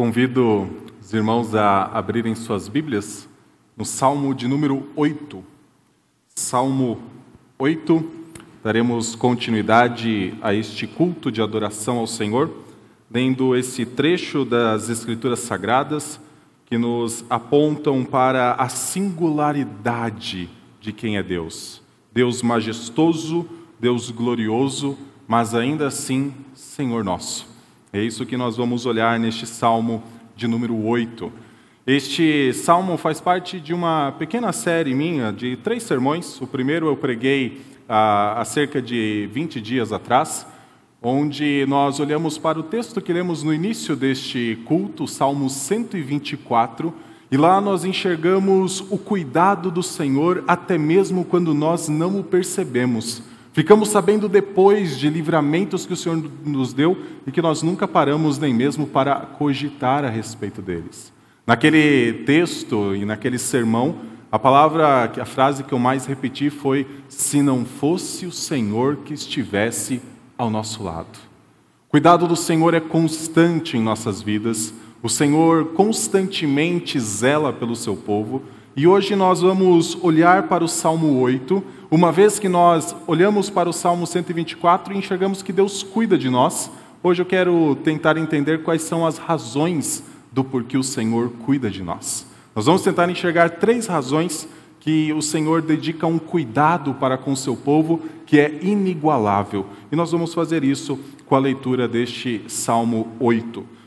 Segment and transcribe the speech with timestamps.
[0.00, 0.66] Convido
[0.98, 3.28] os irmãos a abrirem suas Bíblias
[3.76, 5.44] no Salmo de número 8.
[6.34, 7.02] Salmo
[7.58, 8.02] 8,
[8.64, 12.50] daremos continuidade a este culto de adoração ao Senhor,
[13.10, 16.18] lendo esse trecho das Escrituras Sagradas
[16.64, 20.48] que nos apontam para a singularidade
[20.80, 21.82] de quem é Deus.
[22.10, 23.46] Deus majestoso,
[23.78, 24.96] Deus glorioso,
[25.28, 27.49] mas ainda assim Senhor nosso.
[27.92, 30.00] É isso que nós vamos olhar neste salmo
[30.36, 31.32] de número 8.
[31.84, 36.40] Este salmo faz parte de uma pequena série minha de três sermões.
[36.40, 40.46] O primeiro eu preguei há, há cerca de 20 dias atrás,
[41.02, 46.94] onde nós olhamos para o texto que lemos no início deste culto, Salmo 124,
[47.28, 53.29] e lá nós enxergamos o cuidado do Senhor até mesmo quando nós não o percebemos.
[53.52, 56.96] Ficamos sabendo depois de livramentos que o Senhor nos deu
[57.26, 61.12] e que nós nunca paramos nem mesmo para cogitar a respeito deles.
[61.44, 63.96] Naquele texto e naquele sermão,
[64.30, 69.12] a palavra, a frase que eu mais repeti foi: se não fosse o Senhor que
[69.12, 70.00] estivesse
[70.38, 71.18] ao nosso lado.
[71.88, 74.72] Cuidado do Senhor é constante em nossas vidas.
[75.02, 78.44] O Senhor constantemente zela pelo seu povo.
[78.76, 83.68] E hoje nós vamos olhar para o Salmo 8 uma vez que nós olhamos para
[83.68, 86.70] o Salmo 124 e enxergamos que Deus cuida de nós,
[87.02, 91.82] hoje eu quero tentar entender quais são as razões do porquê o Senhor cuida de
[91.82, 92.24] nós.
[92.54, 97.36] Nós vamos tentar enxergar três razões que o Senhor dedica um cuidado para com o
[97.36, 99.66] seu povo que é inigualável.
[99.90, 100.96] E nós vamos fazer isso
[101.26, 103.79] com a leitura deste Salmo 8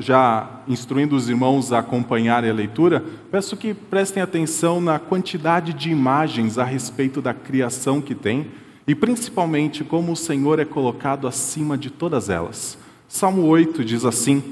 [0.00, 5.90] já instruindo os irmãos a acompanharem a leitura, peço que prestem atenção na quantidade de
[5.90, 8.46] imagens a respeito da criação que tem
[8.86, 12.78] e principalmente como o Senhor é colocado acima de todas elas.
[13.08, 14.42] Salmo 8 diz assim: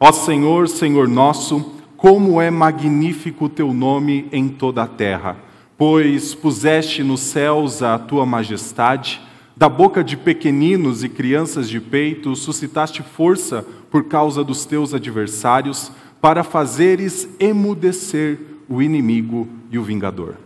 [0.00, 5.36] Ó Senhor, Senhor nosso, como é magnífico o teu nome em toda a terra,
[5.76, 9.20] pois puseste nos céus a tua majestade,
[9.54, 15.92] da boca de pequeninos e crianças de peito suscitaste força por causa dos teus adversários,
[16.18, 20.36] para fazeres emudecer o inimigo e o vingador.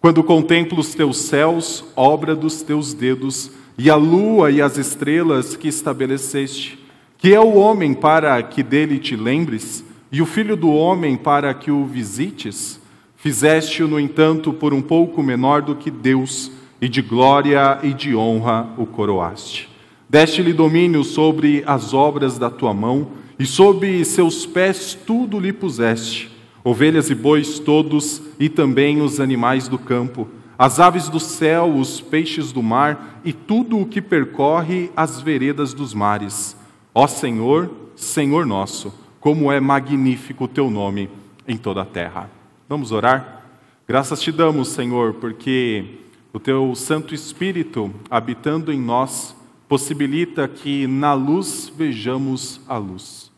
[0.00, 5.54] Quando contemplo os teus céus, obra dos teus dedos, e a lua e as estrelas
[5.54, 6.84] que estabeleceste,
[7.16, 11.54] que é o homem para que dele te lembres, e o filho do homem para
[11.54, 12.80] que o visites,
[13.14, 18.16] fizeste-o, no entanto, por um pouco menor do que Deus, e de glória e de
[18.16, 19.69] honra o coroaste.
[20.10, 26.36] Deste-lhe domínio sobre as obras da tua mão, e sob seus pés tudo lhe puseste:
[26.64, 30.26] ovelhas e bois todos, e também os animais do campo,
[30.58, 35.72] as aves do céu, os peixes do mar, e tudo o que percorre as veredas
[35.72, 36.56] dos mares.
[36.92, 41.08] Ó Senhor, Senhor nosso, como é magnífico o teu nome
[41.46, 42.28] em toda a terra.
[42.68, 43.44] Vamos orar?
[43.86, 45.84] Graças te damos, Senhor, porque
[46.32, 49.36] o teu Santo Espírito habitando em nós,
[49.70, 53.30] possibilita que na luz vejamos a luz.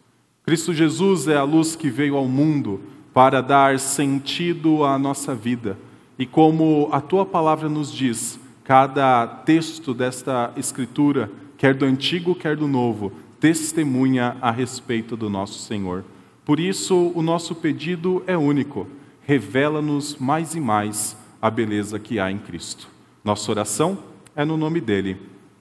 [0.47, 2.81] Cristo Jesus é a luz que veio ao mundo
[3.13, 5.79] para dar sentido à nossa vida.
[6.19, 12.57] E como a tua palavra nos diz, cada texto desta escritura, quer do antigo, quer
[12.57, 16.03] do novo, testemunha a respeito do nosso Senhor.
[16.47, 18.87] Por isso, o nosso pedido é único:
[19.21, 22.89] revela-nos mais e mais a beleza que há em Cristo.
[23.23, 23.99] Nossa oração
[24.35, 25.21] é no nome dele.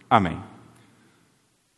[0.09, 0.50] Amém.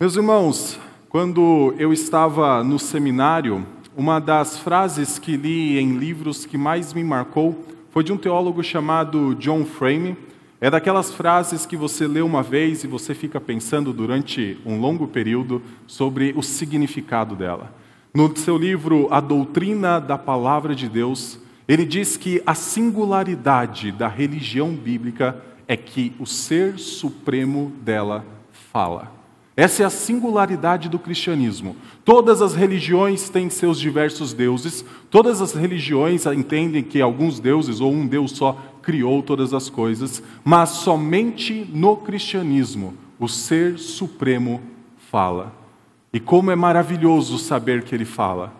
[0.00, 0.76] Meus irmãos,
[1.08, 3.64] quando eu estava no seminário,
[3.96, 8.60] uma das frases que li em livros que mais me marcou foi de um teólogo
[8.60, 10.16] chamado John Frame.
[10.60, 15.06] É daquelas frases que você lê uma vez e você fica pensando durante um longo
[15.06, 17.72] período sobre o significado dela.
[18.12, 21.38] No seu livro A Doutrina da Palavra de Deus,
[21.68, 28.24] ele diz que a singularidade da religião bíblica é que o ser supremo dela
[28.72, 29.13] fala.
[29.56, 31.76] Essa é a singularidade do cristianismo.
[32.04, 37.92] Todas as religiões têm seus diversos deuses, todas as religiões entendem que alguns deuses ou
[37.92, 44.60] um Deus só criou todas as coisas, mas somente no cristianismo o ser supremo
[45.10, 45.52] fala.
[46.12, 48.52] E como é maravilhoso saber que ele fala.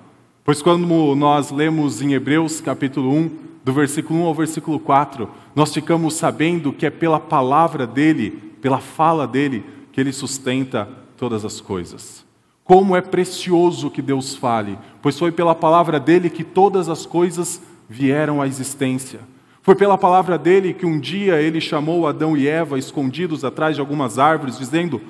[0.45, 3.31] Pois quando nós lemos em Hebreus capítulo 1,
[3.65, 8.31] do versículo 1 ao versículo 4, nós ficamos sabendo que é pela palavra dele,
[8.61, 9.65] pela fala dele,
[9.95, 12.27] que Ele sustenta todas as coisas.
[12.65, 17.63] Como é precioso que Deus fale, pois foi pela palavra dele que todas as coisas
[17.89, 19.21] vieram à existência.
[19.63, 23.81] Foi pela palavra dele que um dia ele chamou Adão e Eva escondidos atrás de
[23.81, 25.01] algumas árvores, dizendo: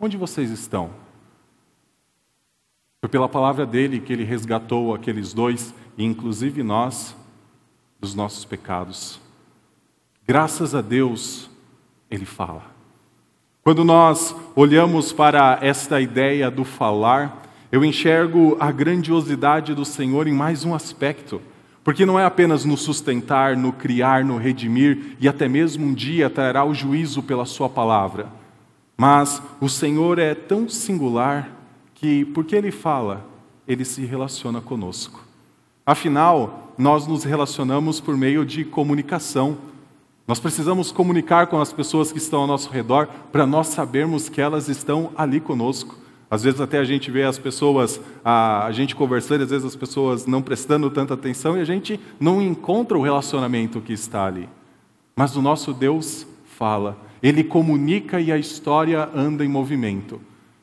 [0.00, 0.90] Onde vocês estão?
[3.00, 7.16] Foi pela palavra dele que ele resgatou aqueles dois, e inclusive nós,
[8.00, 9.20] dos nossos pecados.
[10.26, 11.48] Graças a Deus,
[12.10, 12.71] ele fala.
[13.64, 20.32] Quando nós olhamos para esta ideia do falar, eu enxergo a grandiosidade do Senhor em
[20.32, 21.40] mais um aspecto.
[21.84, 26.28] Porque não é apenas no sustentar, no criar, no redimir, e até mesmo um dia
[26.28, 28.26] trará o juízo pela Sua palavra.
[28.96, 31.48] Mas o Senhor é tão singular
[31.94, 33.24] que, porque Ele fala,
[33.66, 35.24] Ele se relaciona conosco.
[35.86, 39.56] Afinal, nós nos relacionamos por meio de comunicação.
[40.26, 44.40] Nós precisamos comunicar com as pessoas que estão ao nosso redor para nós sabermos que
[44.40, 45.96] elas estão ali conosco.
[46.30, 50.24] Às vezes até a gente vê as pessoas, a, gente conversando, às vezes as pessoas
[50.24, 54.48] não prestando tanta atenção e a gente não encontra o relacionamento que está ali.
[55.14, 60.20] Mas o nosso Deus fala, ele comunica e a história anda em movimento.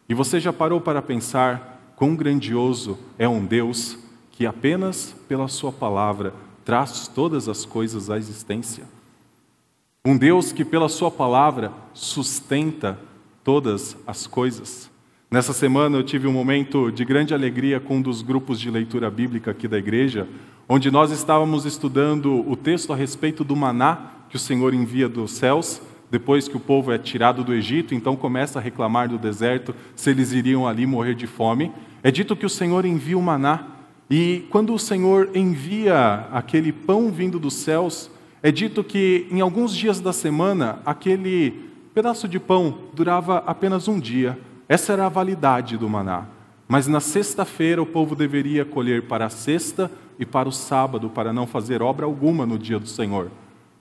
[0.07, 3.99] E você já parou para pensar quão grandioso é um Deus
[4.31, 6.33] que apenas pela sua palavra
[6.63, 8.98] traz todas as coisas à existência?
[10.05, 12.97] Um Deus que pela sua palavra sustenta
[13.43, 14.89] todas as coisas.
[15.29, 19.11] Nessa semana eu tive um momento de grande alegria com um dos grupos de leitura
[19.11, 20.25] bíblica aqui da igreja,
[20.69, 25.31] onde nós estávamos estudando o texto a respeito do maná que o Senhor envia dos
[25.31, 29.75] céus, depois que o povo é tirado do Egito, então começa a reclamar do deserto
[29.97, 31.73] se eles iriam ali morrer de fome.
[32.01, 33.67] É dito que o Senhor envia o maná,
[34.09, 38.09] e quando o Senhor envia aquele pão vindo dos céus,
[38.41, 43.99] é dito que em alguns dias da semana aquele pedaço de pão durava apenas um
[43.99, 44.37] dia
[44.69, 46.27] essa era a validade do maná.
[46.67, 51.33] Mas na sexta-feira o povo deveria colher para a sexta e para o sábado, para
[51.33, 53.31] não fazer obra alguma no dia do Senhor.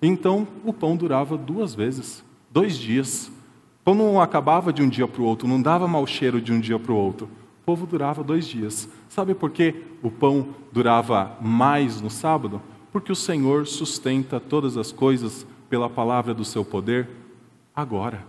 [0.00, 3.26] Então o pão durava duas vezes, dois dias.
[3.26, 6.54] O pão não acabava de um dia para o outro, não dava mau cheiro de
[6.54, 7.26] um dia para o outro.
[7.61, 8.88] O povo durava dois dias.
[9.11, 12.62] Sabe por que o pão durava mais no sábado?
[12.93, 17.08] Porque o Senhor sustenta todas as coisas pela palavra do seu poder
[17.75, 18.25] agora.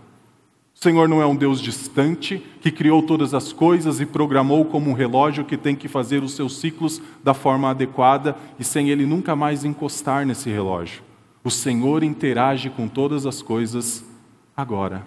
[0.74, 4.90] O Senhor não é um Deus distante que criou todas as coisas e programou como
[4.90, 9.04] um relógio que tem que fazer os seus ciclos da forma adequada e sem ele
[9.04, 11.02] nunca mais encostar nesse relógio.
[11.44, 14.04] O Senhor interage com todas as coisas
[14.56, 15.04] agora.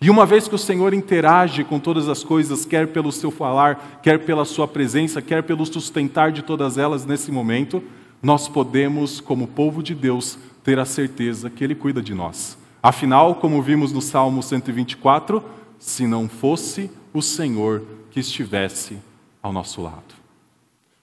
[0.00, 4.00] E uma vez que o Senhor interage com todas as coisas, quer pelo seu falar,
[4.00, 7.82] quer pela sua presença, quer pelo sustentar de todas elas nesse momento,
[8.22, 12.58] nós podemos, como povo de Deus, ter a certeza que Ele cuida de nós.
[12.82, 15.42] Afinal, como vimos no Salmo 124,
[15.78, 18.98] se não fosse o Senhor que estivesse
[19.42, 20.18] ao nosso lado.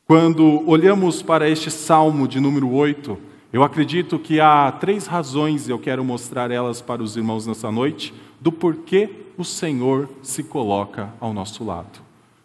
[0.06, 3.18] Quando olhamos para este Salmo de número 8,
[3.52, 7.72] eu acredito que há três razões, e eu quero mostrar elas para os irmãos nessa
[7.72, 12.02] noite, do porquê o Senhor se coloca ao nosso lado,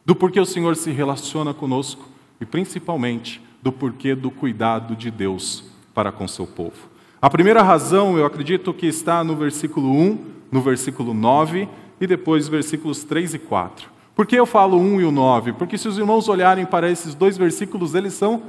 [0.07, 2.09] do porquê o Senhor se relaciona conosco
[2.41, 5.65] e principalmente do porquê do cuidado de Deus
[5.95, 6.89] para com seu povo.
[7.21, 10.19] A primeira razão, eu acredito que está no versículo 1,
[10.51, 11.69] no versículo 9
[12.01, 13.91] e depois versículos 3 e 4.
[14.15, 15.53] Por que eu falo 1 e o 9?
[15.53, 18.43] Porque se os irmãos olharem para esses dois versículos, eles são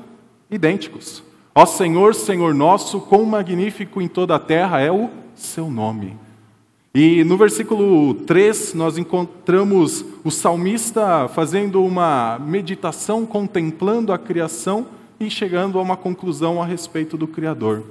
[0.50, 1.24] idênticos.
[1.54, 6.18] Ó Senhor, Senhor nosso, quão magnífico em toda a terra é o seu nome.
[6.94, 14.88] E no versículo 3, nós encontramos o salmista fazendo uma meditação, contemplando a criação
[15.26, 17.84] e chegando a uma conclusão a respeito do Criador.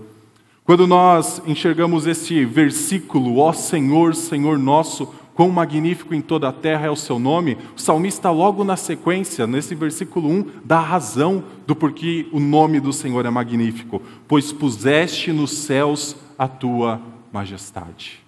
[0.65, 6.87] Quando nós enxergamos esse versículo, ó Senhor, Senhor nosso, quão magnífico em toda a terra
[6.87, 11.43] é o seu nome, o salmista, logo na sequência, nesse versículo 1, dá a razão
[11.67, 17.01] do porquê o nome do Senhor é magnífico: pois puseste nos céus a tua
[17.33, 18.21] majestade.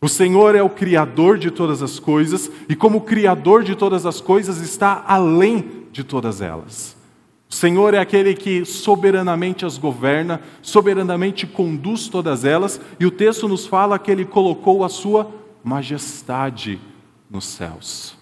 [0.00, 4.20] O Senhor é o Criador de todas as coisas, e como Criador de todas as
[4.20, 6.97] coisas, está além de todas elas.
[7.50, 13.48] O Senhor é aquele que soberanamente as governa, soberanamente conduz todas elas, e o texto
[13.48, 15.30] nos fala que ele colocou a sua
[15.64, 16.78] majestade
[17.30, 18.16] nos céus.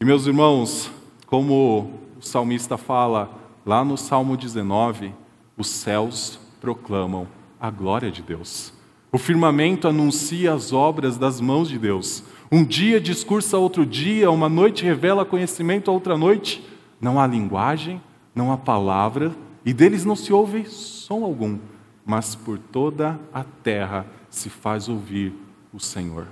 [0.00, 0.90] E meus irmãos,
[1.26, 3.30] como o salmista fala
[3.64, 5.14] lá no Salmo 19,
[5.56, 7.26] os céus proclamam
[7.60, 8.72] a glória de Deus.
[9.12, 12.22] O firmamento anuncia as obras das mãos de Deus.
[12.50, 16.62] Um dia discursa outro dia, uma noite revela conhecimento a outra noite.
[17.00, 18.00] Não há linguagem,
[18.34, 19.34] não há palavra,
[19.64, 21.58] e deles não se ouve som algum,
[22.04, 25.32] mas por toda a terra se faz ouvir
[25.72, 26.28] o Senhor.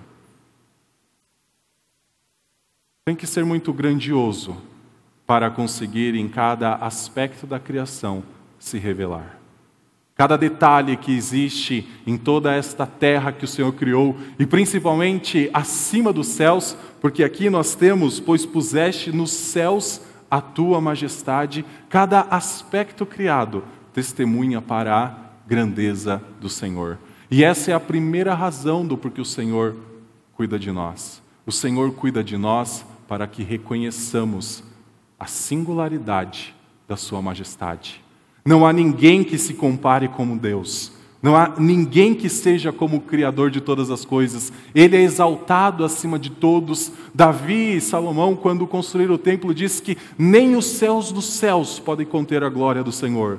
[3.05, 4.57] Tem que ser muito grandioso
[5.27, 8.23] para conseguir em cada aspecto da criação
[8.59, 9.41] se revelar.
[10.15, 16.13] cada detalhe que existe em toda esta terra que o Senhor criou, e principalmente acima
[16.13, 20.01] dos céus, porque aqui nós temos, pois puseste nos céus
[20.35, 23.63] a tua majestade, cada aspecto criado
[23.93, 25.15] testemunha para a
[25.47, 26.99] grandeza do Senhor.
[27.31, 29.77] E essa é a primeira razão do porquê o Senhor
[30.33, 31.23] cuida de nós.
[31.47, 34.65] O Senhor cuida de nós para que reconheçamos
[35.21, 36.53] a singularidade
[36.89, 38.03] da Sua majestade.
[38.45, 40.91] Não há ninguém que se compare como Deus.
[41.25, 44.53] Não há ninguém que seja como o Criador de todas as coisas.
[44.75, 46.93] Ele é exaltado acima de todos.
[47.15, 52.05] Davi e Salomão, quando construíram o templo, disse que nem os céus dos céus podem
[52.05, 53.39] conter a glória do Senhor.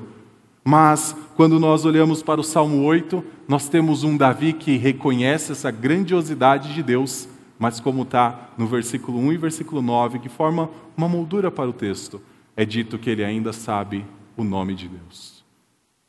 [0.64, 5.70] Mas, quando nós olhamos para o Salmo 8, nós temos um Davi que reconhece essa
[5.70, 11.08] grandiosidade de Deus, mas como está no versículo 1 e versículo 9, que forma uma
[11.08, 12.20] moldura para o texto,
[12.58, 14.04] é dito que ele ainda sabe
[14.36, 15.46] o nome de Deus.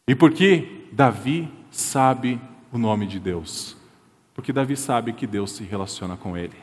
[0.08, 2.40] E por que Davi sabe
[2.72, 3.76] o nome de Deus?
[4.34, 6.56] Porque Davi sabe que Deus se relaciona com ele.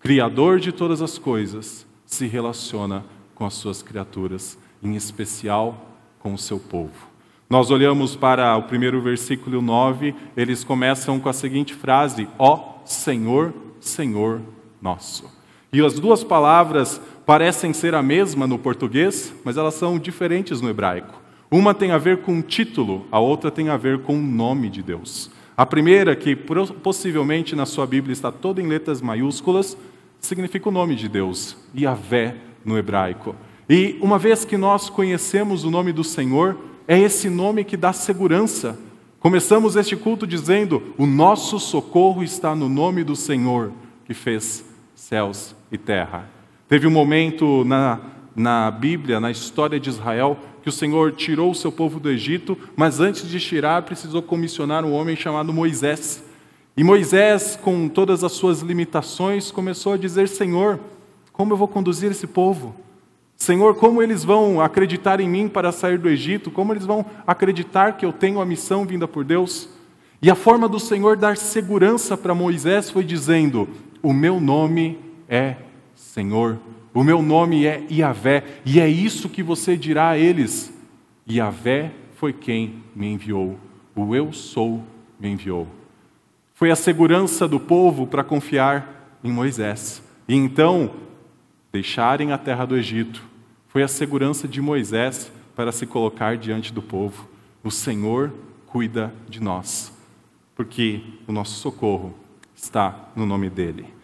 [0.00, 6.38] Criador de todas as coisas se relaciona com as suas criaturas, em especial com o
[6.38, 7.08] seu povo.
[7.48, 13.52] Nós olhamos para o primeiro versículo 9, eles começam com a seguinte frase: Ó Senhor,
[13.80, 14.40] Senhor
[14.80, 15.30] nosso.
[15.72, 20.70] E as duas palavras parecem ser a mesma no português, mas elas são diferentes no
[20.70, 21.25] hebraico.
[21.50, 24.82] Uma tem a ver com título, a outra tem a ver com o nome de
[24.82, 25.30] Deus.
[25.56, 29.76] A primeira, que possivelmente na sua Bíblia está toda em letras maiúsculas,
[30.20, 33.34] significa o nome de Deus, Yahvé no hebraico.
[33.68, 37.92] E uma vez que nós conhecemos o nome do Senhor, é esse nome que dá
[37.92, 38.78] segurança.
[39.18, 43.72] Começamos este culto dizendo: o nosso socorro está no nome do Senhor,
[44.04, 46.28] que fez céus e terra.
[46.68, 48.00] Teve um momento na,
[48.36, 52.56] na Bíblia, na história de Israel, que o Senhor tirou o seu povo do Egito,
[52.76, 56.22] mas antes de tirar, precisou comissionar um homem chamado Moisés.
[56.76, 60.78] E Moisés, com todas as suas limitações, começou a dizer: Senhor,
[61.32, 62.74] como eu vou conduzir esse povo?
[63.36, 66.50] Senhor, como eles vão acreditar em mim para sair do Egito?
[66.50, 69.68] Como eles vão acreditar que eu tenho a missão vinda por Deus?
[70.20, 73.68] E a forma do Senhor dar segurança para Moisés foi dizendo:
[74.02, 75.56] O meu nome é
[75.94, 76.58] Senhor.
[76.96, 80.72] O meu nome é Iavé, e é isso que você dirá a eles:
[81.28, 83.58] Iavé foi quem me enviou,
[83.94, 84.82] o eu sou
[85.20, 85.68] me enviou.
[86.54, 90.02] Foi a segurança do povo para confiar em Moisés.
[90.26, 90.90] E então,
[91.70, 93.22] deixarem a terra do Egito,
[93.68, 97.28] foi a segurança de Moisés para se colocar diante do povo.
[97.62, 98.32] O Senhor
[98.64, 99.92] cuida de nós,
[100.54, 102.14] porque o nosso socorro
[102.54, 103.95] está no nome dele.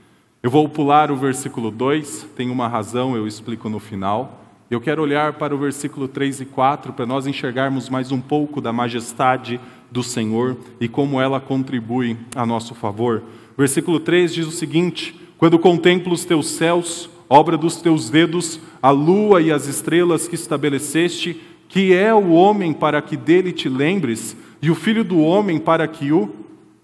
[0.42, 4.44] Eu vou pular o versículo 2, tem uma razão, eu explico no final.
[4.68, 8.60] Eu quero olhar para o versículo 3 e 4 para nós enxergarmos mais um pouco
[8.60, 13.22] da majestade do Senhor e como ela contribui a nosso favor.
[13.56, 18.90] Versículo 3 diz o seguinte: Quando contemplo os teus céus, obra dos teus dedos, a
[18.90, 24.36] lua e as estrelas que estabeleceste, que é o homem para que dele te lembres,
[24.60, 26.34] e o filho do homem para que o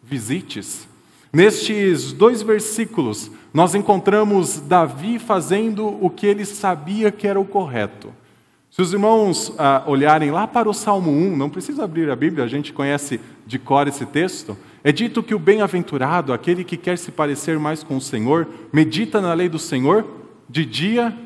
[0.00, 0.87] visites.
[1.32, 8.12] Nestes dois versículos, nós encontramos Davi fazendo o que ele sabia que era o correto.
[8.70, 12.44] Se os irmãos ah, olharem lá para o Salmo 1, não precisa abrir a Bíblia,
[12.44, 14.56] a gente conhece de cor esse texto.
[14.84, 19.20] É dito que o bem-aventurado, aquele que quer se parecer mais com o Senhor, medita
[19.20, 20.06] na lei do Senhor
[20.48, 21.16] de dia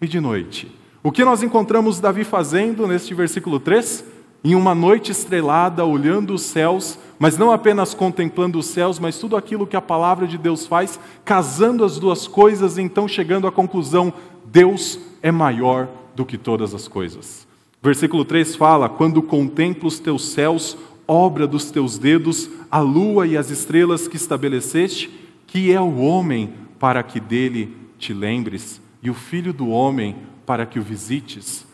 [0.00, 0.70] e de noite.
[1.02, 4.04] O que nós encontramos Davi fazendo neste versículo 3?
[4.42, 9.36] Em uma noite estrelada, olhando os céus, mas não apenas contemplando os céus, mas tudo
[9.36, 13.52] aquilo que a palavra de Deus faz, casando as duas coisas e então chegando à
[13.52, 14.12] conclusão:
[14.46, 17.46] Deus é maior do que todas as coisas.
[17.82, 23.36] Versículo 3 fala: Quando contemplo os teus céus, obra dos teus dedos, a lua e
[23.36, 25.10] as estrelas que estabeleceste,
[25.46, 30.16] que é o homem para que dele te lembres, e o filho do homem
[30.46, 31.66] para que o visites.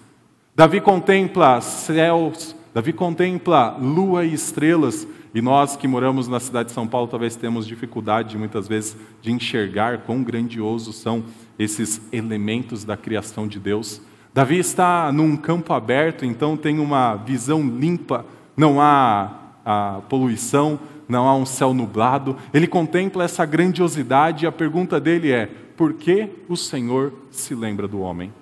[0.56, 6.74] Davi contempla céus, Davi contempla lua e estrelas, e nós que moramos na cidade de
[6.74, 11.22] São Paulo talvez temos dificuldade muitas vezes de enxergar quão grandiosos são
[11.58, 14.00] esses elementos da criação de Deus.
[14.32, 18.24] Davi está num campo aberto, então tem uma visão limpa,
[18.56, 22.34] não há poluição, não há um céu nublado.
[22.54, 27.86] Ele contempla essa grandiosidade e a pergunta dele é: por que o Senhor se lembra
[27.86, 28.32] do homem?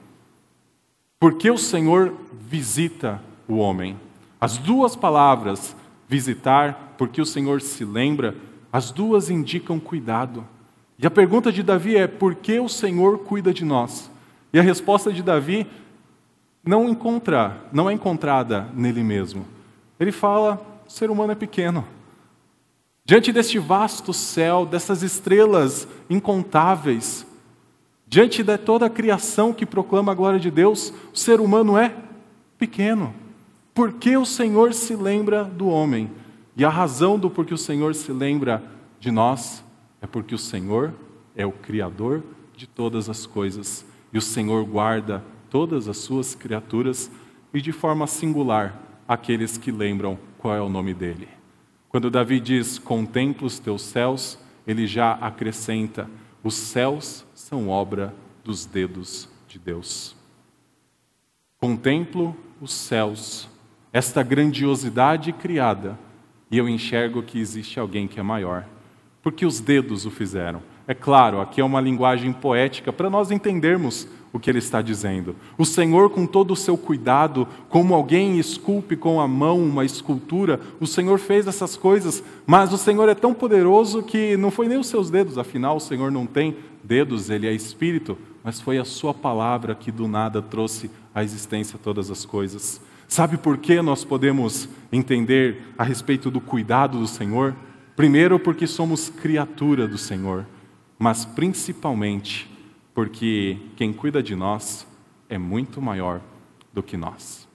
[1.24, 3.98] Por que o Senhor visita o homem?
[4.38, 5.74] As duas palavras
[6.06, 8.36] visitar, porque o Senhor se lembra,
[8.70, 10.46] as duas indicam cuidado.
[10.98, 14.10] E a pergunta de Davi é: por que o Senhor cuida de nós?
[14.52, 15.66] E a resposta de Davi
[16.62, 19.46] não encontra, não é encontrada nele mesmo.
[19.98, 21.86] Ele fala: o ser humano é pequeno.
[23.02, 27.26] Diante deste vasto céu, dessas estrelas incontáveis,
[28.14, 31.92] diante de toda a criação que proclama a glória de Deus, o ser humano é
[32.56, 33.12] pequeno.
[33.74, 36.08] Por que o Senhor se lembra do homem?
[36.56, 38.62] E a razão do porquê o Senhor se lembra
[39.00, 39.64] de nós
[40.00, 40.94] é porque o Senhor
[41.34, 42.22] é o Criador
[42.56, 47.10] de todas as coisas e o Senhor guarda todas as suas criaturas
[47.52, 51.26] e de forma singular aqueles que lembram qual é o nome dele.
[51.88, 56.08] Quando Davi diz: Contempla os teus céus, ele já acrescenta:
[56.44, 60.14] Os céus são obra dos dedos de Deus.
[61.58, 63.48] Contemplo os céus,
[63.90, 65.98] esta grandiosidade criada,
[66.50, 68.66] e eu enxergo que existe alguém que é maior,
[69.22, 70.62] porque os dedos o fizeram.
[70.86, 75.34] É claro, aqui é uma linguagem poética para nós entendermos o que ele está dizendo.
[75.56, 80.60] O Senhor, com todo o seu cuidado, como alguém esculpe com a mão uma escultura,
[80.78, 84.76] o Senhor fez essas coisas, mas o Senhor é tão poderoso que não foi nem
[84.76, 88.84] os seus dedos, afinal, o Senhor não tem dedos, ele é espírito, mas foi a
[88.84, 92.80] Sua palavra que do nada trouxe à existência todas as coisas.
[93.08, 97.54] Sabe por que nós podemos entender a respeito do cuidado do Senhor?
[97.96, 100.44] Primeiro, porque somos criatura do Senhor
[100.98, 102.50] mas principalmente
[102.94, 104.86] porque quem cuida de nós
[105.28, 106.20] é muito maior
[106.72, 107.48] do que nós.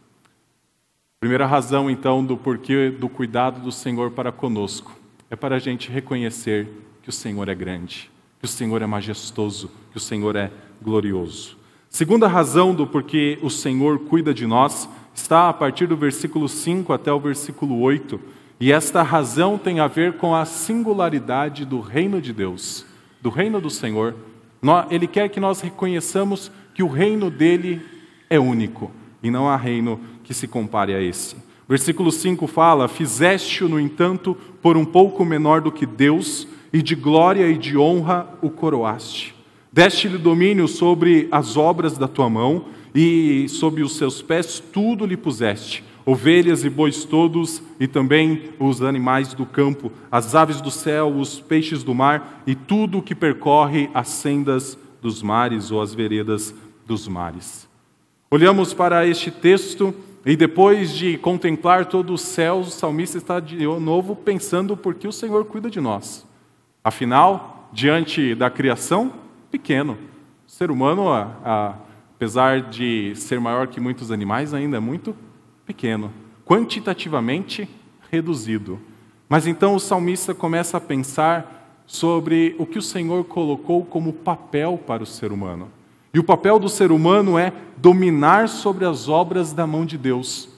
[1.19, 4.96] Primeira razão, então, do porquê do cuidado do Senhor para conosco
[5.29, 6.67] é para a gente reconhecer
[7.01, 11.58] que o Senhor é grande, que o Senhor é majestoso, que o Senhor é glorioso.
[11.89, 16.93] Segunda razão do porquê o Senhor cuida de nós está a partir do versículo 5
[16.93, 18.19] até o versículo 8,
[18.60, 22.86] e esta razão tem a ver com a singularidade do reino de Deus
[23.22, 24.15] do reino do Senhor,
[24.89, 27.81] ele quer que nós reconheçamos que o reino dele
[28.29, 28.91] é único
[29.23, 31.35] e não há reino que se compare a esse.
[31.67, 36.95] Versículo 5 fala: Fizeste-o, no entanto, por um pouco menor do que Deus, e de
[36.95, 39.35] glória e de honra o coroaste.
[39.71, 45.17] Deste-lhe domínio sobre as obras da tua mão, e sob os seus pés tudo lhe
[45.17, 51.07] puseste ovelhas e bois todos, e também os animais do campo, as aves do céu,
[51.07, 55.93] os peixes do mar, e tudo o que percorre as sendas dos mares ou as
[55.93, 56.51] veredas
[56.88, 57.69] dos mares.
[58.31, 59.93] Olhamos para este texto
[60.25, 65.07] e depois de contemplar todo o céu, o salmista está de novo pensando por que
[65.07, 66.25] o Senhor cuida de nós.
[66.84, 69.13] Afinal, diante da criação,
[69.51, 69.95] pequeno.
[70.47, 71.03] O ser humano,
[71.43, 75.15] apesar de ser maior que muitos animais, ainda é muito
[75.69, 76.12] pequeno,
[76.47, 77.69] quantitativamente
[78.10, 78.79] reduzido.
[79.29, 84.79] Mas então o salmista começa a pensar sobre o que o Senhor colocou como papel
[84.84, 85.69] para o ser humano.
[86.12, 90.49] E o papel do ser humano é dominar sobre as obras da mão de Deus.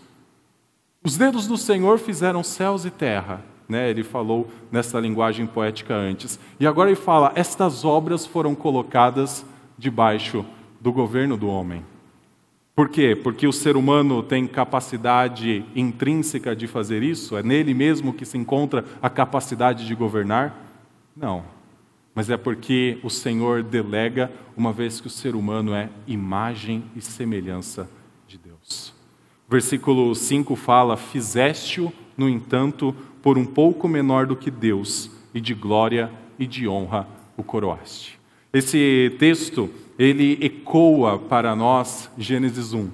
[1.04, 3.90] Os dedos do Senhor fizeram céus e terra, né?
[3.90, 6.40] Ele falou nessa linguagem poética antes.
[6.58, 9.46] E agora ele fala: estas obras foram colocadas
[9.78, 10.46] debaixo
[10.80, 11.84] do governo do homem.
[12.76, 13.16] Por quê?
[13.16, 17.36] Porque o ser humano tem capacidade intrínseca de fazer isso?
[17.36, 20.56] É nele mesmo que se encontra a capacidade de governar?
[21.16, 21.44] Não.
[22.16, 27.02] Mas é porque o Senhor delega, uma vez que o ser humano é imagem e
[27.02, 27.90] semelhança
[28.28, 28.94] de Deus.
[29.50, 35.54] Versículo 5 fala: Fizeste-o, no entanto, por um pouco menor do que Deus, e de
[35.54, 37.08] glória e de honra
[37.38, 38.20] o coroaste.
[38.54, 39.70] Esse texto
[40.02, 42.86] ele ecoa para nós Gênesis 1.
[42.86, 42.90] O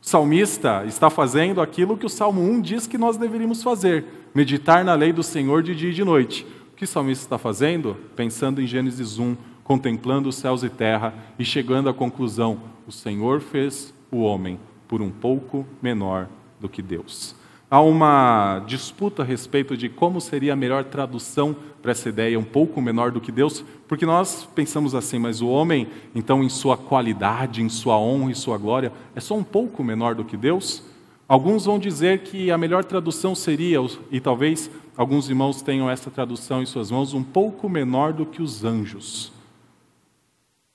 [0.00, 4.94] salmista está fazendo aquilo que o Salmo 1 diz que nós deveríamos fazer: meditar na
[4.94, 6.46] lei do Senhor de dia e de noite.
[6.72, 7.94] O que o salmista está fazendo?
[8.14, 13.42] Pensando em Gênesis 1, contemplando os céus e terra e chegando à conclusão: o Senhor
[13.42, 16.26] fez o homem por um pouco menor
[16.58, 17.36] do que Deus.
[17.68, 22.44] Há uma disputa a respeito de como seria a melhor tradução para essa ideia, um
[22.44, 26.76] pouco menor do que Deus, porque nós pensamos assim, mas o homem, então, em sua
[26.76, 30.84] qualidade, em sua honra e sua glória, é só um pouco menor do que Deus?
[31.26, 33.78] Alguns vão dizer que a melhor tradução seria,
[34.12, 38.40] e talvez alguns irmãos tenham essa tradução em suas mãos, um pouco menor do que
[38.40, 39.32] os anjos.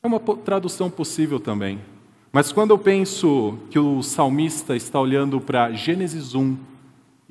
[0.04, 1.80] É uma tradução possível também.
[2.34, 6.71] Mas quando eu penso que o salmista está olhando para Gênesis 1,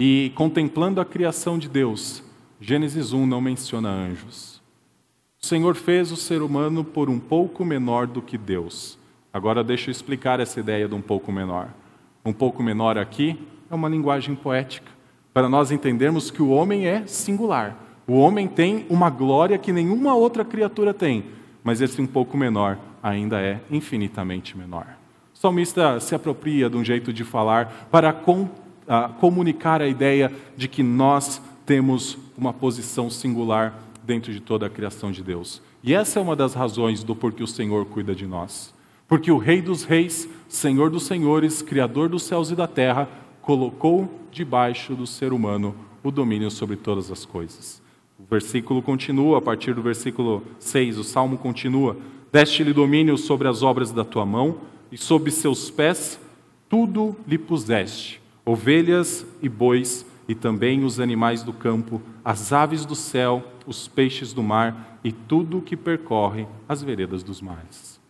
[0.00, 2.24] e contemplando a criação de Deus,
[2.58, 4.62] Gênesis 1 não menciona anjos.
[5.42, 8.98] O Senhor fez o ser humano por um pouco menor do que Deus.
[9.30, 11.68] Agora deixa eu explicar essa ideia de um pouco menor.
[12.24, 13.38] Um pouco menor aqui
[13.70, 14.90] é uma linguagem poética,
[15.34, 17.76] para nós entendermos que o homem é singular.
[18.06, 21.26] O homem tem uma glória que nenhuma outra criatura tem,
[21.62, 24.86] mas esse um pouco menor ainda é infinitamente menor.
[25.34, 28.12] O salmista se apropria de um jeito de falar para
[28.90, 34.70] uh, comunicar a ideia de que nós temos uma posição singular dentro de toda a
[34.70, 35.62] criação de Deus.
[35.84, 38.74] E essa é uma das razões do porquê o Senhor cuida de nós.
[39.06, 43.08] Porque o Rei dos Reis, Senhor dos Senhores, Criador dos céus e da terra,
[43.40, 47.80] colocou debaixo do ser humano o domínio sobre todas as coisas.
[48.18, 51.96] O versículo continua, a partir do versículo 6, o salmo continua:
[52.32, 54.58] Deste-lhe domínio sobre as obras da tua mão,
[54.92, 56.20] e sob seus pés
[56.68, 58.19] tudo lhe puseste:
[58.50, 64.32] ovelhas e bois, e também os animais do campo, as aves do céu, os peixes
[64.32, 68.00] do mar e tudo o que percorre as veredas dos mares.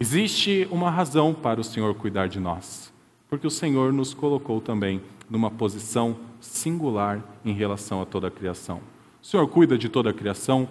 [0.00, 2.90] Existe uma razão para o Senhor cuidar de nós,
[3.28, 8.80] porque o Senhor nos colocou também numa posição singular em relação a toda a criação.
[9.22, 10.66] O Senhor cuida de toda a criação?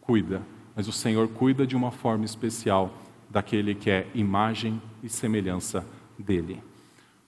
[0.00, 0.40] Cuida,
[0.74, 2.90] mas o Senhor cuida de uma forma especial
[3.28, 5.86] daquele que é imagem e semelhança
[6.18, 6.62] dele.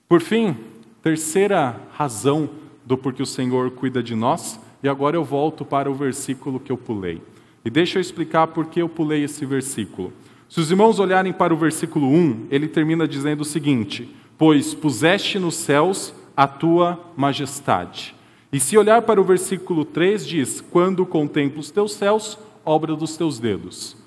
[0.07, 0.55] Por fim,
[1.03, 2.49] terceira razão
[2.85, 6.71] do porquê o Senhor cuida de nós, e agora eu volto para o versículo que
[6.71, 7.21] eu pulei.
[7.63, 10.13] E deixa eu explicar por que eu pulei esse versículo.
[10.47, 15.37] Se os irmãos olharem para o versículo 1, ele termina dizendo o seguinte: Pois puseste
[15.37, 18.15] nos céus a tua majestade.
[18.51, 23.17] E se olhar para o versículo 3, diz: Quando contemplo os teus céus, obra dos
[23.17, 23.97] teus dedos.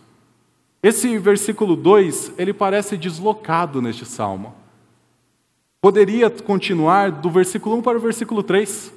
[0.82, 4.54] Esse versículo 2, ele parece deslocado neste salmo.
[5.87, 8.92] Poderia continuar do versículo 1 para o versículo 3.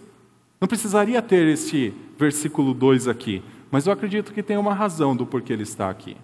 [0.60, 5.24] Não precisaria ter este versículo 2 aqui, mas eu acredito que tem uma razão do
[5.24, 6.18] porquê ele está aqui.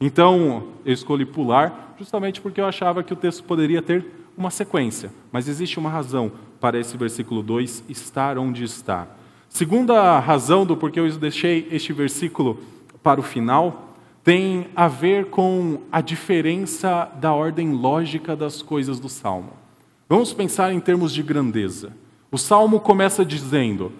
[0.00, 4.04] Então, eu escolhi pular justamente porque eu achava que o texto poderia ter
[4.36, 9.06] uma sequência, mas existe uma razão para esse versículo 2 estar onde está.
[9.48, 12.58] Segunda razão do porquê eu deixei este versículo
[13.04, 19.08] para o final tem a ver com a diferença da ordem lógica das coisas do
[19.08, 19.57] salmo.
[20.08, 21.92] Vamos pensar em termos de grandeza.
[22.32, 23.92] O salmo começa dizendo: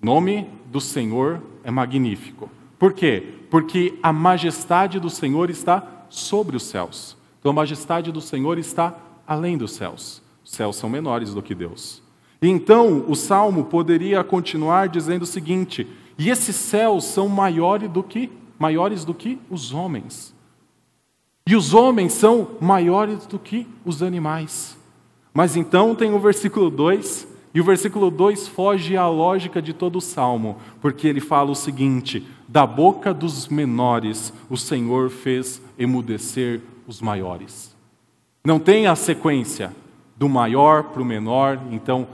[0.00, 2.48] Nome do Senhor é magnífico.
[2.78, 3.34] Por quê?
[3.50, 7.16] Porque a majestade do Senhor está sobre os céus.
[7.40, 10.22] Então a majestade do Senhor está além dos céus.
[10.44, 12.00] Os céus são menores do que Deus.
[12.40, 15.84] E então o salmo poderia continuar dizendo o seguinte:
[16.16, 20.32] e esses céus são maiores do que maiores do que os homens.
[21.44, 24.77] E os homens são maiores do que os animais.
[25.38, 29.94] Mas então tem o versículo 2, e o versículo 2 foge à lógica de todo
[29.94, 36.60] o salmo, porque ele fala o seguinte: da boca dos menores o Senhor fez emudecer
[36.88, 37.72] os maiores.
[38.44, 39.72] Não tem a sequência
[40.16, 42.08] do maior para o menor, então,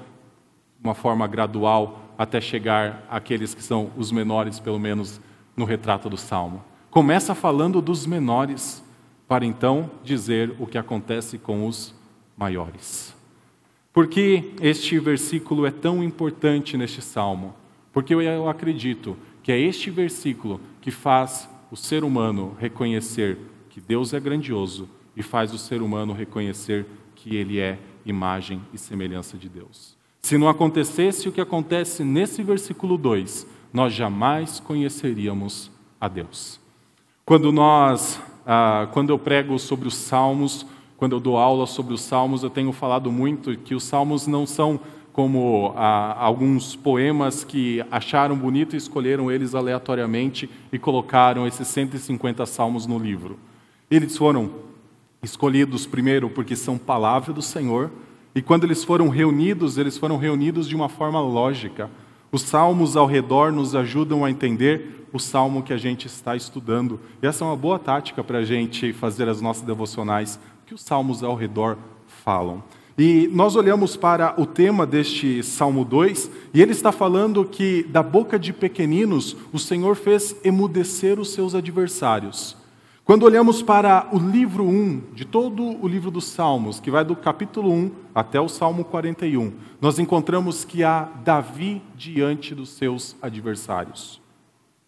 [0.83, 5.19] uma forma gradual até chegar àqueles que são os menores, pelo menos
[5.57, 6.63] no retrato do Salmo.
[6.91, 8.85] Começa falando dos menores,
[9.27, 11.95] para então dizer o que acontece com os
[12.37, 13.14] maiores.
[13.95, 17.55] Por que este versículo é tão importante neste salmo?
[17.93, 23.39] Porque eu acredito que é este versículo que faz o ser humano reconhecer
[23.71, 28.79] que Deus é grandioso e faz o ser humano reconhecer que ele é imagem e
[28.79, 29.97] semelhança de Deus.
[30.23, 36.59] Se não acontecesse o que acontece nesse versículo 2, nós jamais conheceríamos a Deus.
[37.25, 40.67] Quando nós, ah, quando eu prego sobre os salmos,
[41.05, 44.47] quando eu dou aula sobre os salmos, eu tenho falado muito que os salmos não
[44.47, 44.81] são
[45.13, 52.47] como ah, alguns poemas que acharam bonito e escolheram eles aleatoriamente e colocaram esses 150
[52.47, 53.39] salmos no livro.
[53.91, 54.51] Eles foram
[55.23, 57.91] escolhidos primeiro porque são palavra do Senhor,
[58.35, 61.91] e quando eles foram reunidos, eles foram reunidos de uma forma lógica.
[62.33, 66.99] Os salmos ao redor nos ajudam a entender o salmo que a gente está estudando.
[67.23, 70.41] E essa é uma boa tática para a gente fazer as nossas devocionais,
[70.75, 71.79] que os salmos ao redor
[72.25, 72.61] falam.
[72.99, 78.03] E nós olhamos para o tema deste Salmo 2, e ele está falando que da
[78.03, 82.57] boca de pequeninos o Senhor fez emudecer os seus adversários.
[83.05, 87.15] Quando olhamos para o livro 1, de todo o livro dos Salmos, que vai do
[87.15, 94.21] capítulo 1 até o Salmo 41, nós encontramos que há Davi diante dos seus adversários.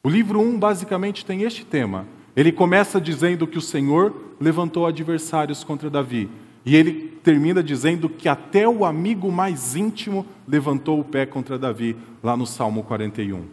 [0.02, 2.06] O livro 1 basicamente tem este tema.
[2.36, 6.28] Ele começa dizendo que o Senhor levantou adversários contra Davi,
[6.64, 11.96] e ele termina dizendo que até o amigo mais íntimo levantou o pé contra Davi,
[12.22, 13.44] lá no Salmo 41.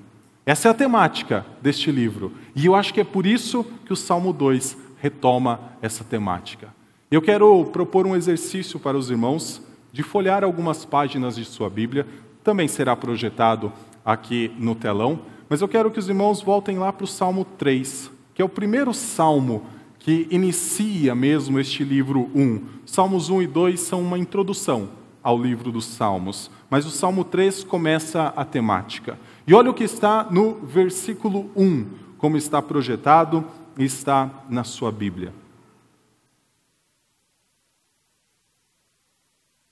[0.46, 2.34] Essa é a temática deste livro.
[2.54, 6.68] E eu acho que é por isso que o Salmo 2 retoma essa temática.
[7.10, 12.06] Eu quero propor um exercício para os irmãos de folhear algumas páginas de sua Bíblia.
[12.44, 13.72] Também será projetado
[14.04, 15.20] aqui no telão.
[15.48, 18.50] Mas eu quero que os irmãos voltem lá para o Salmo 3, que é o
[18.50, 19.66] primeiro salmo
[20.00, 22.62] que inicia mesmo este livro 1.
[22.86, 24.90] Salmos 1 e 2 são uma introdução.
[25.24, 29.18] ao livro dos Salmos, mas o Salmo 3 começa a temática.
[29.48, 33.46] E olha o que está no versículo 1, como está projetado
[33.78, 35.34] e está na sua Bíblia.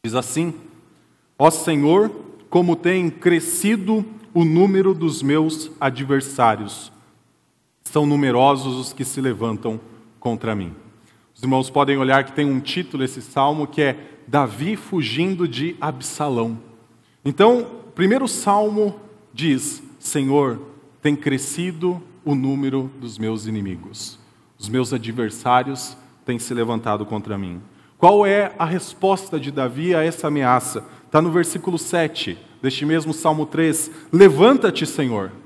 [0.06, 0.54] Diz assim:
[1.38, 2.10] Ó Senhor,
[2.50, 6.91] como tem crescido o número dos meus adversários.
[7.91, 9.77] São numerosos os que se levantam
[10.17, 10.73] contra mim.
[11.36, 15.75] Os irmãos podem olhar que tem um título esse salmo que é Davi fugindo de
[15.82, 16.58] Absalão.
[17.25, 18.95] Então, o primeiro salmo
[19.34, 20.62] diz: Senhor,
[21.01, 24.17] tem crescido o número dos meus inimigos.
[24.58, 27.62] Os meus adversários têm se levantado contra mim.
[27.97, 30.86] Qual é a resposta de Davi a essa ameaça?
[31.06, 35.40] Está no versículo 7 deste mesmo Salmo 3: Levanta-te, Senhor.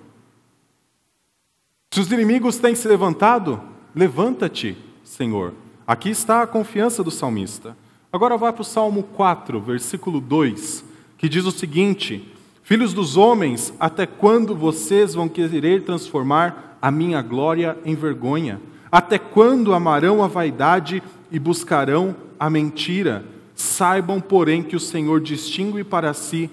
[1.96, 3.62] Se os inimigos têm se levantado,
[3.96, 5.54] levanta-te, Senhor.
[5.88, 7.78] Aqui está a confiança do salmista.
[8.12, 10.84] Agora vá para o Salmo 4, versículo 2,
[11.18, 12.30] que diz o seguinte:
[12.62, 18.60] Filhos dos homens, até quando vocês vão querer transformar a minha glória em vergonha?
[18.92, 23.24] Até quando amarão a vaidade e buscarão a mentira?
[23.56, 26.50] Saibam, porém, que o Senhor distingue para si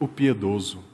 [0.00, 0.85] o piedoso.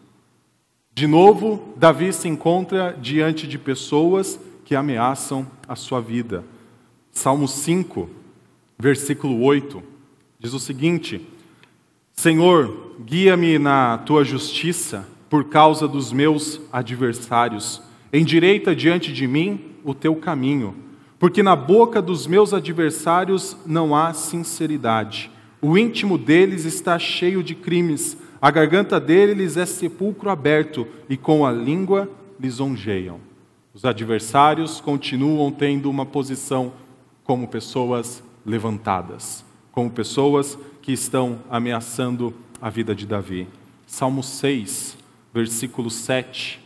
[0.95, 6.45] De novo, Davi se encontra diante de pessoas que ameaçam a sua vida.
[7.11, 8.11] Salmo 5,
[8.79, 9.83] versículo 8,
[10.39, 11.27] diz o seguinte:
[12.13, 17.81] Senhor, guia-me na tua justiça por causa dos meus adversários.
[18.13, 20.77] Endireita diante de mim o teu caminho,
[21.19, 25.31] porque na boca dos meus adversários não há sinceridade.
[25.59, 31.47] O íntimo deles está cheio de crimes a garganta deles é sepulcro aberto, e com
[31.47, 33.21] a língua lisonjeiam.
[33.73, 36.73] Os adversários continuam tendo uma posição
[37.23, 43.47] como pessoas levantadas, como pessoas que estão ameaçando a vida de Davi.
[43.87, 44.99] Salmo 6,
[45.33, 46.61] versículo 7,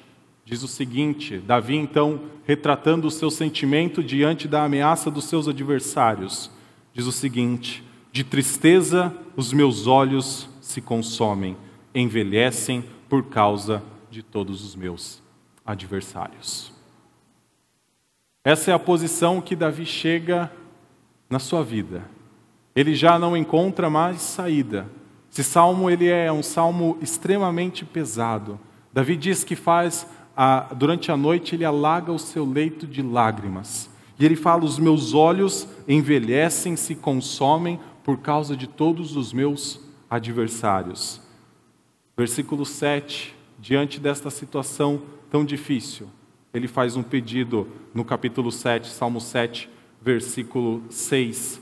[0.47, 6.51] diz o seguinte: Davi, então, retratando o seu sentimento diante da ameaça dos seus adversários,
[6.95, 11.57] diz o seguinte: De tristeza os meus olhos se consomem
[11.95, 15.23] envelhecem por causa de todos os meus
[15.65, 16.73] adversários.
[18.45, 20.51] Essa é a posição que Davi chega
[21.31, 22.05] na sua vida.
[22.75, 24.91] Ele já não encontra mais saída.
[25.33, 28.59] Esse salmo ele é um salmo extremamente pesado.
[28.93, 30.05] Davi diz que faz
[30.37, 33.89] a, durante a noite ele alaga o seu leito de lágrimas.
[34.19, 39.86] E ele fala: os meus olhos envelhecem, se consomem por causa de todos os meus
[40.09, 41.21] adversários.
[42.17, 46.09] Versículo 7, diante desta situação tão difícil,
[46.53, 49.69] ele faz um pedido no capítulo 7, Salmo 7,
[50.01, 51.61] versículo 6.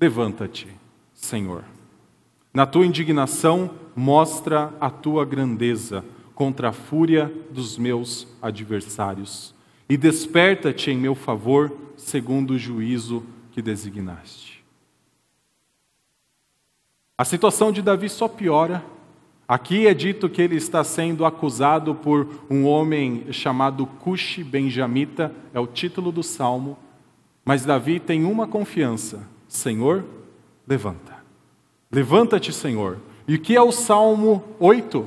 [0.00, 0.68] Levanta-te,
[1.12, 1.64] Senhor.
[2.52, 9.54] Na tua indignação, mostra a tua grandeza contra a fúria dos meus adversários.
[9.88, 13.22] E desperta-te em meu favor, segundo o juízo
[13.52, 14.49] que designaste.
[17.20, 18.82] A situação de Davi só piora
[19.46, 25.60] Aqui é dito que ele está sendo acusado por um homem chamado Cushi Benjamita, é
[25.60, 26.78] o título do salmo.
[27.44, 30.02] Mas Davi tem uma confiança: Senhor,
[30.66, 31.16] levanta.
[31.92, 32.98] Levanta-te, Senhor.
[33.28, 35.06] E o que é o salmo 8?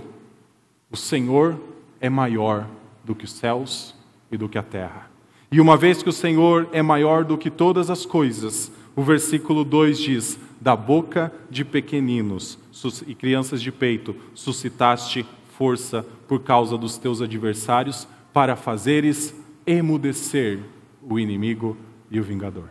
[0.92, 1.58] O Senhor
[2.00, 2.68] é maior
[3.04, 3.96] do que os céus
[4.32, 5.10] e do que a terra.
[5.50, 9.64] E uma vez que o Senhor é maior do que todas as coisas, o versículo
[9.64, 12.60] 2 diz: Da boca de pequeninos
[13.08, 15.26] e crianças de peito suscitaste
[15.58, 20.60] força por causa dos teus adversários, para fazeres emudecer
[21.02, 21.78] o inimigo
[22.10, 22.70] e o vingador.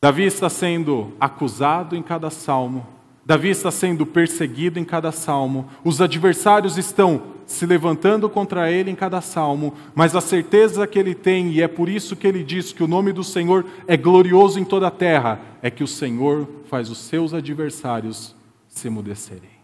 [0.00, 2.86] Davi está sendo acusado em cada salmo,
[3.24, 8.94] Davi está sendo perseguido em cada salmo, os adversários estão se levantando contra ele em
[8.94, 12.72] cada salmo, mas a certeza que ele tem, e é por isso que ele diz
[12.72, 16.46] que o nome do Senhor é glorioso em toda a terra, é que o Senhor
[16.66, 18.36] faz os seus adversários
[18.68, 19.58] se emudecerem.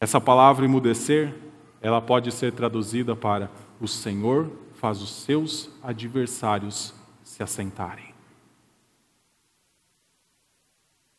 [0.00, 1.34] Essa palavra emudecer,
[1.80, 8.11] ela pode ser traduzida para o Senhor faz os seus adversários se assentarem.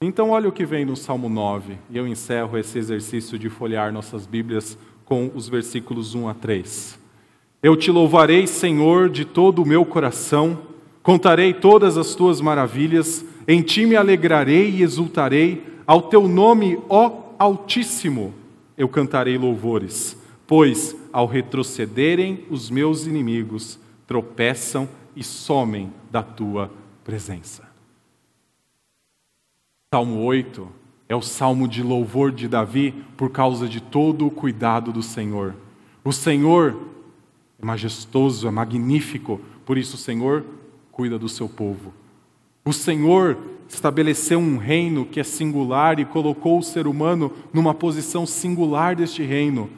[0.06, 3.94] Então, olha o que vem no Salmo 9, e eu encerro esse exercício de folhear
[3.94, 7.00] nossas Bíblias com os versículos 1 a 3.
[7.62, 10.60] Eu te louvarei, Senhor, de todo o meu coração,
[11.02, 17.24] contarei todas as tuas maravilhas, em ti me alegrarei e exultarei, ao teu nome, ó
[17.40, 18.34] Altíssimo,
[18.78, 24.86] eu cantarei louvores, pois ao retrocederem os meus inimigos, tropeçam
[25.16, 26.70] e somem da tua
[27.06, 27.73] presença.
[29.94, 30.68] Salmo 8
[31.08, 35.54] é o salmo de louvor de Davi por causa de todo o cuidado do Senhor.
[36.04, 36.76] O Senhor
[37.62, 40.44] é majestoso, é magnífico, por isso o Senhor
[40.92, 41.94] cuida do seu povo.
[42.66, 43.38] O Senhor
[43.70, 49.22] estabeleceu um reino que é singular e colocou o ser humano numa posição singular deste
[49.22, 49.70] reino.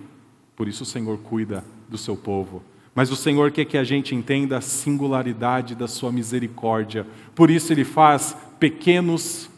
[0.55, 2.63] Por isso o Senhor cuida do seu povo.
[2.95, 7.05] Mas o Senhor quer que a gente entenda a singularidade da sua misericórdia.
[7.35, 9.53] Por isso ele faz pequenos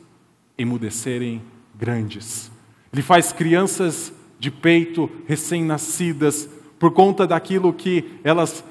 [0.57, 1.41] emudecerem
[1.77, 2.51] grandes.
[2.91, 8.63] Ele faz crianças de peito recém-nascidas por conta daquilo que elas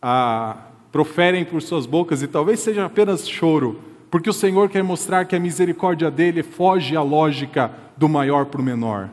[0.00, 5.24] ah, proferem por suas bocas, e talvez seja apenas choro, porque o Senhor quer mostrar
[5.24, 9.10] que a misericórdia dele foge à lógica do maior para o menor.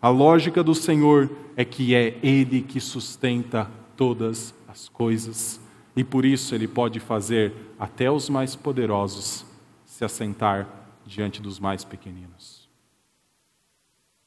[0.00, 5.60] A lógica do Senhor é que é Ele que sustenta todas as coisas,
[5.96, 9.44] e por isso Ele pode fazer até os mais poderosos
[9.84, 12.68] se assentar diante dos mais pequeninos.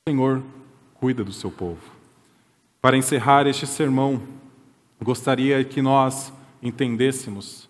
[0.06, 0.44] O Senhor
[0.96, 1.82] cuida do seu povo.
[2.82, 4.22] Para encerrar este sermão,
[5.02, 7.70] gostaria que nós entendêssemos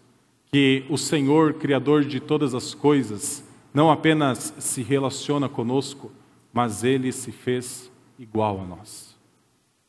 [0.52, 3.43] que o Senhor, Criador de todas as coisas,
[3.74, 6.12] não apenas se relaciona conosco,
[6.54, 9.15] mas ele se fez igual a nós.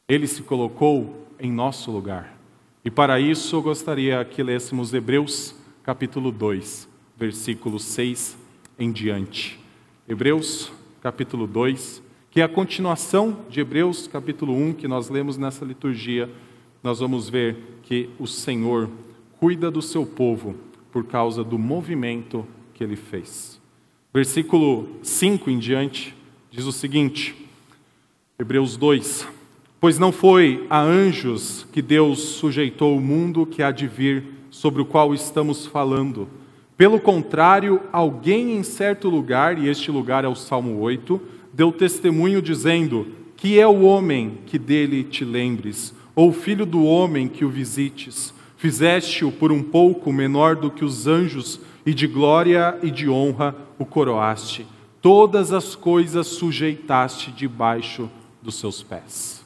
[0.08, 2.36] Ele se colocou em nosso lugar.
[2.84, 8.47] E para isso eu gostaria que lêssemos Hebreus capítulo 2, versículo 6
[8.78, 9.58] em diante.
[10.08, 15.64] Hebreus capítulo 2, que é a continuação de Hebreus capítulo 1 que nós lemos nessa
[15.64, 16.30] liturgia.
[16.82, 18.88] Nós vamos ver que o Senhor
[19.38, 20.54] cuida do seu povo
[20.92, 23.60] por causa do movimento que ele fez.
[24.12, 26.14] Versículo 5 em diante
[26.50, 27.34] diz o seguinte:
[28.38, 29.26] Hebreus 2:
[29.80, 34.82] Pois não foi a anjos que Deus sujeitou o mundo que há de vir, sobre
[34.82, 36.28] o qual estamos falando.
[36.78, 41.20] Pelo contrário, alguém em certo lugar, e este lugar é o Salmo 8,
[41.52, 47.26] deu testemunho dizendo: Que é o homem que dele te lembres, ou filho do homem
[47.26, 48.32] que o visites?
[48.56, 53.56] Fizeste-o por um pouco menor do que os anjos, e de glória e de honra
[53.76, 54.64] o coroaste.
[55.02, 58.08] Todas as coisas sujeitaste debaixo
[58.40, 59.44] dos seus pés.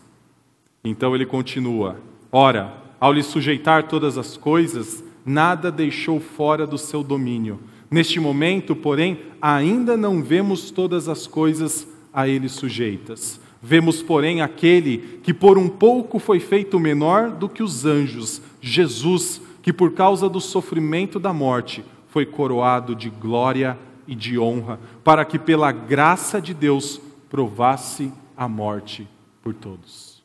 [0.85, 1.99] Então ele continua:
[2.31, 7.61] Ora, ao lhe sujeitar todas as coisas, nada deixou fora do seu domínio.
[7.91, 13.41] Neste momento, porém, ainda não vemos todas as coisas a ele sujeitas.
[13.63, 19.41] Vemos, porém, aquele que por um pouco foi feito menor do que os anjos, Jesus,
[19.63, 25.25] que por causa do sofrimento da morte foi coroado de glória e de honra, para
[25.25, 29.09] que pela graça de Deus provasse a morte
[29.43, 30.23] por todos.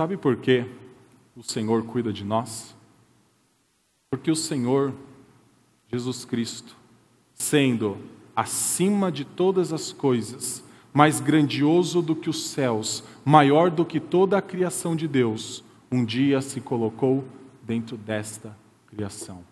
[0.00, 0.64] Sabe por que
[1.36, 2.76] o Senhor cuida de nós?
[4.10, 4.92] Porque o Senhor,
[5.90, 6.76] Jesus Cristo,
[7.34, 7.98] sendo
[8.34, 14.38] acima de todas as coisas, mais grandioso do que os céus, maior do que toda
[14.38, 17.24] a criação de Deus, um dia se colocou
[17.62, 19.44] dentro desta criação.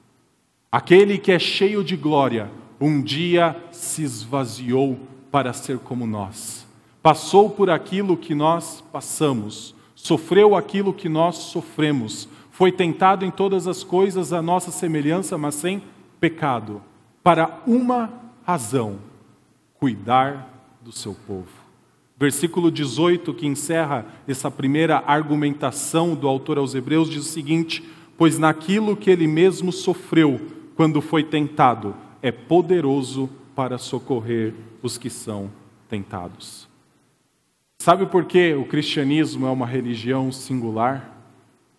[0.71, 4.99] Aquele que é cheio de glória, um dia se esvaziou
[5.31, 6.67] para ser como nós
[7.07, 13.67] passou por aquilo que nós passamos, sofreu aquilo que nós sofremos, foi tentado em todas
[13.67, 15.83] as coisas a nossa semelhança, mas sem
[16.19, 16.81] pecado,
[17.23, 18.11] para uma
[18.47, 18.99] razão:
[19.75, 21.51] cuidar do seu povo.
[22.19, 27.85] Versículo 18, que encerra essa primeira argumentação do autor aos Hebreus, diz o seguinte:
[28.17, 30.41] Pois naquilo que ele mesmo sofreu
[30.75, 35.51] quando foi tentado, é poderoso para socorrer os que são
[35.91, 36.67] tentados.
[37.79, 41.16] Sabe por que o cristianismo é uma religião singular?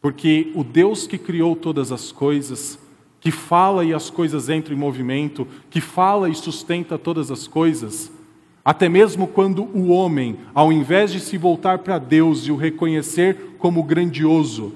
[0.07, 2.79] Porque o Deus que criou todas as coisas,
[3.19, 8.09] que fala e as coisas entram em movimento, que fala e sustenta todas as coisas,
[8.63, 13.55] até mesmo quando o homem, ao invés de se voltar para Deus e o reconhecer
[13.57, 14.73] como grandioso,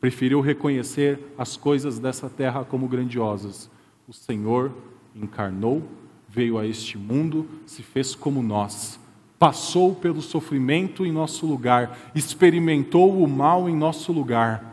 [0.00, 3.70] preferiu reconhecer as coisas dessa terra como grandiosas,
[4.08, 4.72] o Senhor
[5.14, 5.82] encarnou,
[6.26, 8.98] veio a este mundo, se fez como nós
[9.42, 14.71] passou pelo sofrimento em nosso lugar, experimentou o mal em nosso lugar,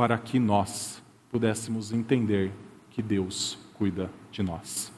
[0.00, 2.50] para que nós pudéssemos entender
[2.88, 4.90] que Deus cuida de nós.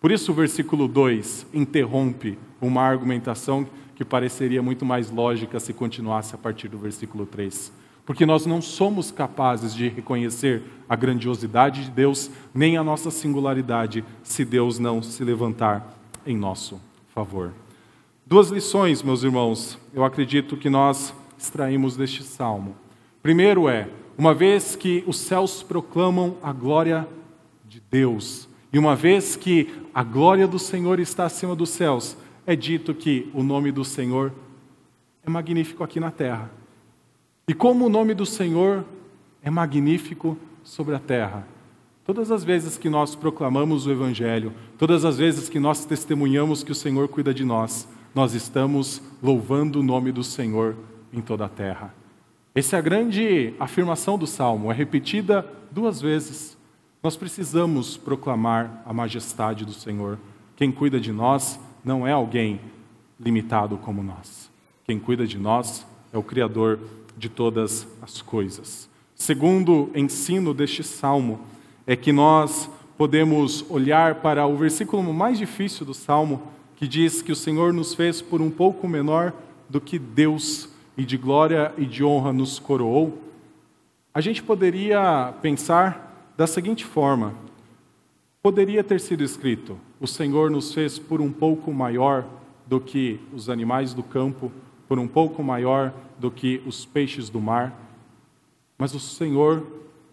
[0.00, 6.36] Por isso, o versículo 2 interrompe uma argumentação que pareceria muito mais lógica se continuasse
[6.36, 7.72] a partir do versículo 3.
[8.06, 14.04] Porque nós não somos capazes de reconhecer a grandiosidade de Deus, nem a nossa singularidade,
[14.22, 16.80] se Deus não se levantar em nosso
[17.12, 17.52] favor.
[18.24, 22.76] Duas lições, meus irmãos, eu acredito que nós extraímos deste salmo.
[23.20, 27.08] Primeiro é, uma vez que os céus proclamam a glória
[27.68, 28.48] de Deus.
[28.72, 33.30] E uma vez que a glória do Senhor está acima dos céus, é dito que
[33.32, 34.32] o nome do Senhor
[35.24, 36.50] é magnífico aqui na terra.
[37.48, 38.84] E como o nome do Senhor
[39.42, 41.46] é magnífico sobre a terra.
[42.04, 46.72] Todas as vezes que nós proclamamos o Evangelho, todas as vezes que nós testemunhamos que
[46.72, 50.76] o Senhor cuida de nós, nós estamos louvando o nome do Senhor
[51.12, 51.94] em toda a terra.
[52.56, 56.56] Essa é a grande afirmação do salmo, é repetida duas vezes.
[57.02, 60.20] Nós precisamos proclamar a majestade do Senhor.
[60.54, 62.60] Quem cuida de nós não é alguém
[63.18, 64.48] limitado como nós.
[64.84, 66.78] Quem cuida de nós é o Criador
[67.16, 68.88] de todas as coisas.
[69.16, 71.40] Segundo ensino deste salmo,
[71.84, 76.40] é que nós podemos olhar para o versículo mais difícil do salmo,
[76.76, 79.32] que diz que o Senhor nos fez por um pouco menor
[79.68, 83.18] do que Deus e de glória e de honra nos coroou.
[84.12, 87.34] A gente poderia pensar da seguinte forma:
[88.42, 92.26] poderia ter sido escrito: O Senhor nos fez por um pouco maior
[92.66, 94.50] do que os animais do campo,
[94.88, 97.72] por um pouco maior do que os peixes do mar.
[98.78, 99.66] Mas o Senhor,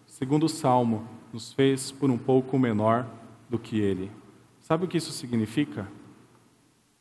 [0.06, 3.06] segundo o Salmo, nos fez por um pouco menor
[3.48, 4.10] do que ele.
[4.60, 5.86] Sabe o que isso significa?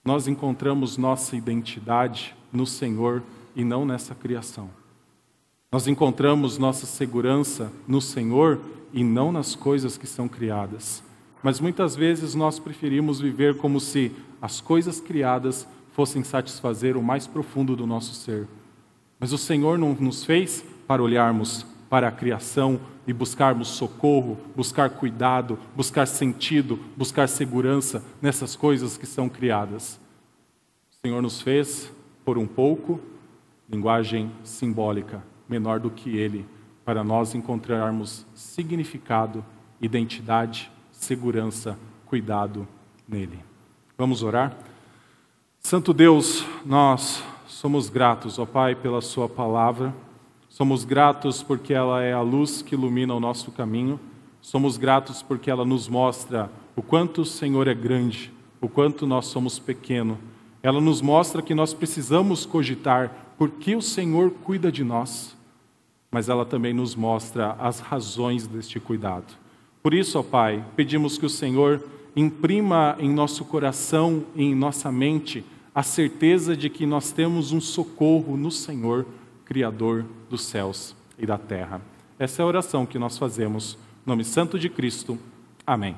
[0.03, 3.21] Nós encontramos nossa identidade no Senhor
[3.55, 4.69] e não nessa criação.
[5.71, 8.59] Nós encontramos nossa segurança no Senhor
[8.93, 11.03] e não nas coisas que são criadas.
[11.41, 17.25] Mas muitas vezes nós preferimos viver como se as coisas criadas fossem satisfazer o mais
[17.25, 18.47] profundo do nosso ser.
[19.19, 24.89] Mas o Senhor não nos fez para olharmos para a criação e buscarmos socorro, buscar
[24.89, 29.99] cuidado, buscar sentido, buscar segurança nessas coisas que são criadas.
[30.91, 31.91] O Senhor nos fez
[32.23, 32.99] por um pouco,
[33.71, 36.45] linguagem simbólica, menor do que Ele
[36.83, 39.45] para nós encontrarmos significado,
[39.79, 42.67] identidade, segurança, cuidado
[43.07, 43.39] nele.
[43.97, 44.57] Vamos orar?
[45.59, 49.93] Santo Deus, nós somos gratos, ó Pai, pela Sua palavra,
[50.49, 53.99] somos gratos porque ela é a luz que ilumina o nosso caminho,
[54.41, 59.27] somos gratos porque ela nos mostra o quanto o Senhor é grande, o quanto nós
[59.27, 60.17] somos pequeno.
[60.61, 65.35] Ela nos mostra que nós precisamos cogitar por que o Senhor cuida de nós
[66.11, 69.33] mas ela também nos mostra as razões deste cuidado.
[69.81, 71.81] Por isso, ó Pai, pedimos que o Senhor
[72.15, 77.61] imprima em nosso coração e em nossa mente a certeza de que nós temos um
[77.61, 79.05] socorro no Senhor,
[79.45, 81.81] Criador dos céus e da terra.
[82.19, 83.77] Essa é a oração que nós fazemos.
[84.05, 85.17] Em nome santo de Cristo.
[85.65, 85.95] Amém.